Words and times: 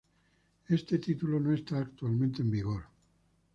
Este 0.67 0.97
título 0.97 1.39
no 1.39 1.53
está 1.53 1.77
actualmente 1.77 2.41
en 2.41 2.49
vigor. 2.49 2.85